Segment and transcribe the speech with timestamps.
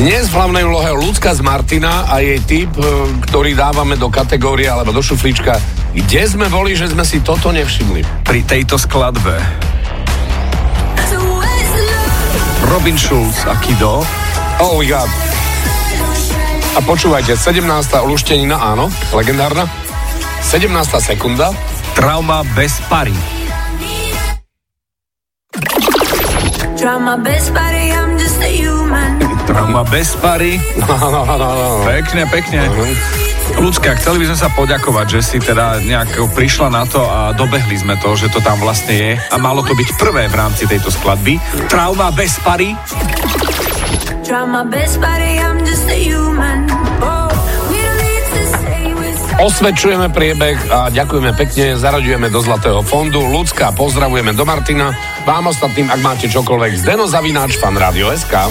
[0.00, 4.64] Dnes v hlavnej úlohe Lucka z Martina a jej typ, e, ktorý dávame do kategórie
[4.64, 5.60] alebo do šuflička.
[5.92, 8.24] Kde sme boli, že sme si toto nevšimli?
[8.24, 9.36] Pri tejto skladbe.
[12.64, 14.00] Robin Schulz a Kido.
[14.64, 15.12] Oh my god.
[16.72, 17.60] A počúvajte, 17.
[18.00, 19.68] luštenina, áno, legendárna.
[20.48, 20.72] 17.
[20.96, 21.52] sekunda.
[21.92, 23.12] Trauma bez pary.
[26.80, 29.29] Trauma bez pary, I'm just a human.
[29.70, 30.58] Trauma bez pary.
[30.82, 31.86] No, no, no, no.
[31.86, 32.66] Pekne, pekne.
[33.54, 37.78] Ľudská, chceli by sme sa poďakovať, že si teda nejak prišla na to a dobehli
[37.78, 40.90] sme to, že to tam vlastne je a malo to byť prvé v rámci tejto
[40.90, 41.38] skladby.
[41.70, 42.74] Trauma bez pary.
[44.26, 46.66] Trauma bez I'm just a human.
[49.40, 53.24] Osvedčujeme priebeh a ďakujeme pekne, zaraďujeme do Zlatého fondu.
[53.24, 54.92] Ľudská, pozdravujeme do Martina.
[55.24, 58.50] Vám ostatným, ak máte čokoľvek, zdeno zavináč fan Radio SK.